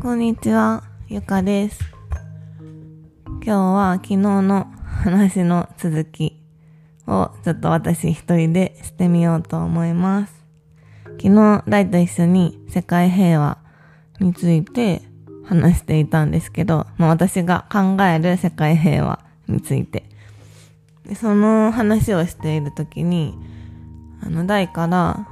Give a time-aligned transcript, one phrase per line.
[0.00, 1.80] こんにちは、ゆかです。
[3.26, 6.40] 今日は昨日の話の続き
[7.08, 10.34] をちょっと私一人でしてみようと思います。
[11.20, 13.58] 昨日、ライと一緒に世界平和
[14.20, 15.02] について
[15.44, 20.04] 話していたんですけど、まあ私が考える世界平和について。
[21.16, 23.36] その話をしているときに、
[24.22, 25.26] あの、大から、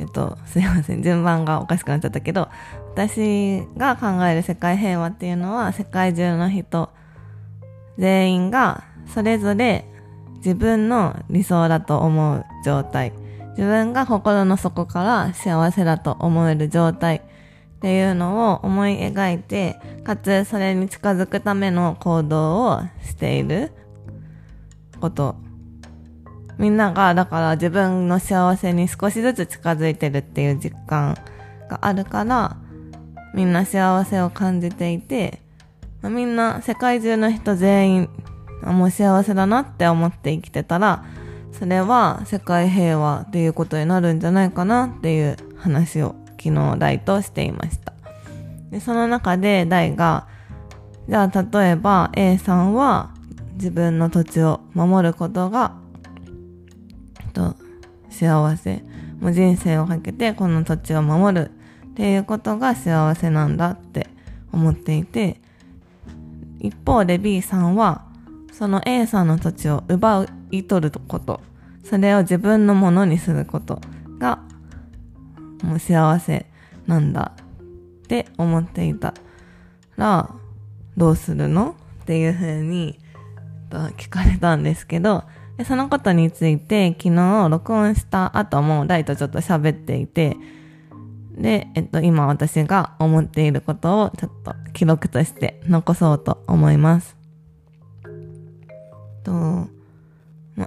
[0.00, 1.02] えっと、すいません。
[1.02, 2.48] 順番がおかしくなっちゃったけど、
[2.94, 6.88] 私が考える世界平和っていうのは、世界中の人
[7.98, 9.84] 全員がそれぞれ
[10.36, 13.12] 自分の理想だと思う状態。
[13.50, 17.20] 自分が心の底から幸せだと思える状態っ
[17.80, 23.70] ていうのを思い描いて、かつそれに近づくための行動をしている
[24.98, 25.49] こと。
[26.60, 31.16] みんなが、だから自分の幸せに少しずつ近づいてるっていう実感
[31.70, 32.58] があるから、
[33.32, 35.40] みんな幸せを感じていて、
[36.02, 38.08] みんな世界中の人全員、
[38.62, 41.02] あもう幸せだなって思って生きてたら、
[41.58, 47.94] それは世界平和っていうことになるんじゃないかなっていう話を昨日大としていました。
[48.70, 50.26] で、その中で大が、
[51.08, 53.14] じゃあ例えば A さんは
[53.54, 55.79] 自分の土地を守ることが、
[58.20, 58.82] 幸せ。
[59.18, 61.50] もう人生をかけてこの土地を守る
[61.90, 64.08] っていうことが幸せなんだって
[64.52, 65.40] 思っていて、
[66.58, 68.04] 一方で B さんは、
[68.52, 71.40] その A さんの土地を奪い取ること、
[71.82, 73.80] それを自分のものにすること
[74.18, 74.40] が、
[75.62, 76.44] もう幸せ
[76.86, 77.32] なんだ
[78.02, 79.14] って思っていた
[79.96, 80.28] ら、
[80.96, 82.98] どうするのっていうふうに
[83.70, 85.24] 聞かれたんですけど、
[85.60, 90.38] でそのことについて昨日録音した後も大とちょっと喋っていて、
[91.32, 97.14] で、えっと、今私が思っていることをちょっと記録として残そうと思います。
[99.22, 99.68] と、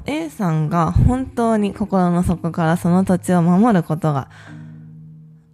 [0.06, 4.30] A さんが本当に心の底からその土地を守ることが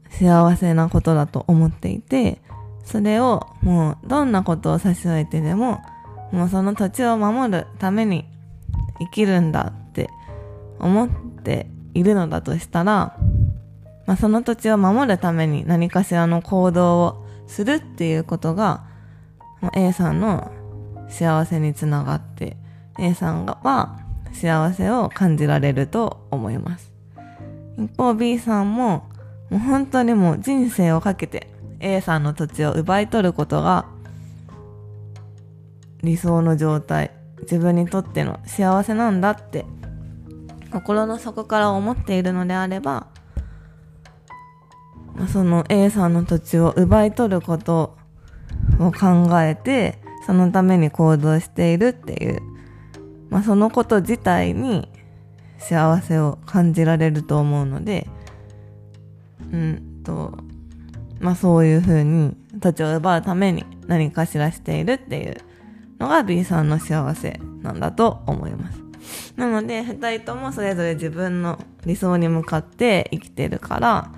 [0.10, 2.42] 幸せなことだと思っていて、
[2.84, 5.80] それをもうどんなことを差し置いてでも、
[6.34, 8.26] もうその土地を守るために
[9.00, 10.10] 生きるんだって
[10.80, 11.10] 思っ
[11.44, 13.18] ているのだとしたら、
[14.06, 18.84] まあ、その土地を守るために何かしらの行動をするっていうことが、
[19.62, 20.52] まあ A さんの
[21.10, 22.56] 幸せにつながって
[23.00, 24.00] A さんは
[24.32, 26.92] 幸せを感じられると思います。
[27.78, 29.10] 一方 B さんも
[29.50, 31.50] もう本当にもう人生をかけて
[31.80, 33.86] A さんの土地を奪い取ることが
[36.04, 37.12] 理想の状態、
[37.42, 39.66] 自分にとっての幸せなんだって
[40.72, 43.08] 心の底から思っているのであれば、
[45.32, 47.98] その A さんの土地を奪い取ること
[48.80, 52.42] を考えて、そのために行動しているっていう、
[53.30, 54.90] まあ、そのこと自体に
[55.58, 58.08] 幸せを感じられると思うので、
[59.52, 60.38] うんと、
[61.20, 65.38] まあそういうふうに土地を奪うために何かしらしているっていう
[66.00, 68.80] のが B さんの幸せなんだと思います。
[69.36, 74.12] なので、二人ともそれぞれ自分の理想に向かって生きてるから、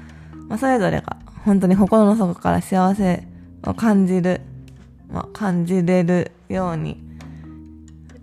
[0.48, 3.28] まあ、それぞれが本当に心の底から幸せ
[3.66, 4.42] を感じる、
[5.10, 7.04] まあ、感じれるように、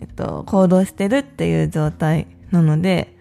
[0.01, 3.15] えっと、行動してるっていう状態なので、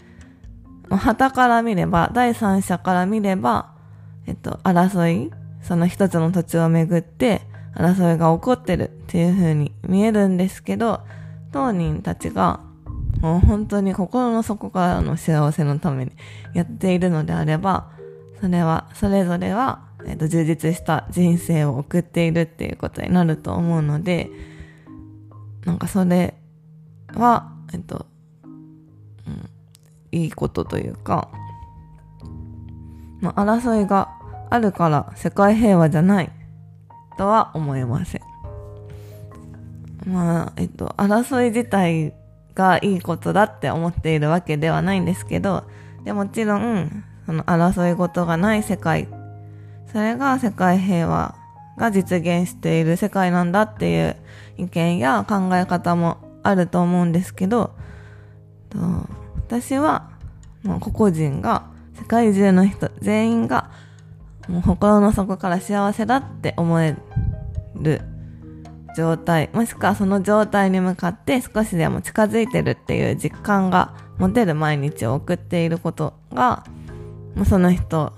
[0.88, 3.72] まあ旗から見れば、第三者から見れば、
[4.26, 5.30] えっと、争い、
[5.62, 7.42] その一つの土地をめぐって、
[7.78, 11.00] 争いが起こってるっていう風に見えるんですけど、
[11.52, 12.60] 当人たちが、
[13.20, 16.12] もう本当に心の底からの幸せのために
[16.54, 17.90] やっているのであれば、
[18.40, 24.28] それは、それぞれは、えっと、充実した人生を送っているっていうことになると思うので、
[25.64, 26.34] なんかそれ
[27.14, 28.06] は、えっと、
[28.44, 28.48] う
[29.30, 29.48] ん、
[30.10, 31.28] いいことというか、
[33.20, 34.08] まあ、争いが
[34.50, 36.30] あるから世界平和じゃない
[37.18, 38.22] とは思えません。
[40.06, 42.14] まあ、えっと、争い自体
[42.54, 45.64] がいいことだって思っているわけではないんですけど、
[46.04, 49.08] でもちろん、その争い事がない世界、
[49.92, 51.34] それが世界平和
[51.76, 54.16] が実現している世界なんだっていう
[54.56, 57.74] 意見や考え方もあると思うんですけど、
[59.46, 60.10] 私は、
[60.62, 63.70] もう個々人が、世界中の人全員が、
[64.48, 66.96] もう心の底から幸せだって思え
[67.80, 68.02] る
[68.96, 76.64] 状態、もしくはその状態に向かって少しでも近づいてるっていう実感が持てる毎日を送っていることが、
[77.34, 78.12] もうその人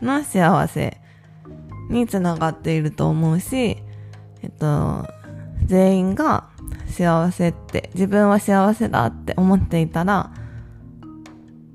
[0.00, 0.98] の幸せ
[1.90, 3.76] につながっていると思うし、
[4.42, 5.06] えっと、
[5.66, 6.48] 全員が
[6.86, 10.30] 幸せって、自分は幸せだって思っていたら、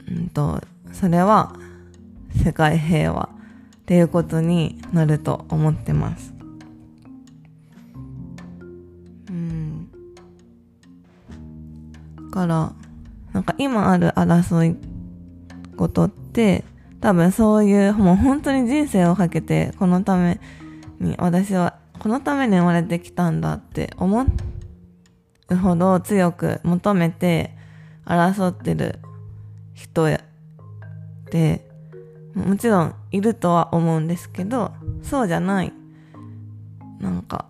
[0.08, 0.62] うんと、
[0.92, 1.54] それは
[2.44, 3.30] 世界平和
[3.82, 6.39] っていうことになると思ってます。
[12.40, 12.74] から、
[13.34, 14.78] なんか今ある争い
[15.76, 16.64] ことって、
[17.02, 20.40] 多分そういう、もう本当に人生をかけて、このため
[21.00, 24.26] に、私はこのために生まれてきたんだって思
[25.50, 27.56] うほど強く求めて
[28.06, 29.00] 争ってる
[29.74, 30.22] 人や、
[31.32, 31.70] で、
[32.36, 34.72] もちろんいるとは思うんですけど、
[35.02, 35.74] そうじゃない、
[37.00, 37.46] なんか、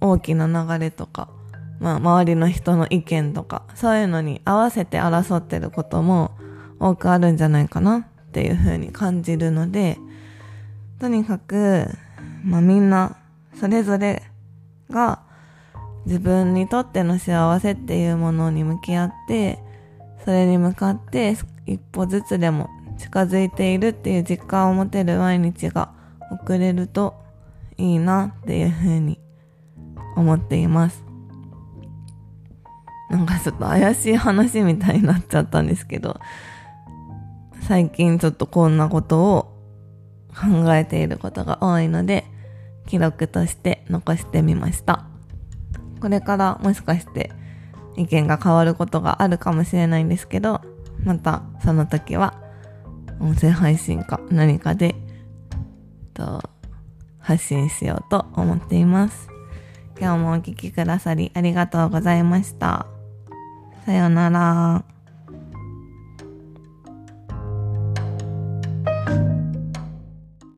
[0.00, 1.28] 大きな流れとか、
[1.80, 6.32] まあ、周りの人の意見とか、そういうのに合わせて争ってることも
[6.78, 9.98] 多くあるんじゃないかなっていうふうに感じるので、
[11.00, 11.86] とにかく、
[12.44, 13.16] まあみんな、
[13.58, 14.22] それぞれ
[14.90, 15.20] が
[16.04, 19.58] 自分にとっての幸せっていうものに向き合って、
[20.24, 21.36] それに向かって
[21.66, 22.68] 一歩ずつでも
[22.98, 25.92] 近づいているっていう実感を持てる毎日が
[26.30, 27.14] 送れると
[27.78, 29.18] いいなっていうふうに
[30.16, 31.09] 思っています。
[33.10, 36.20] なんかちょっと怪しい話みたいになっちゃったんですけど、
[37.62, 39.56] 最近ちょっとこんなことを
[40.30, 42.24] 考えていることが多いので、
[42.86, 45.04] 記録として残してみました。
[46.00, 47.32] これからもしかして
[47.96, 50.60] 意見が変わることがあるかもしれないんですけど、
[51.04, 52.34] またその時は
[53.20, 54.94] 音声配信か何かで、
[56.14, 56.40] と、
[57.18, 59.28] 発信しようと思っています。
[59.98, 62.86] 今日もお聴きくださりありがとうございました。
[63.90, 64.89] さよなら。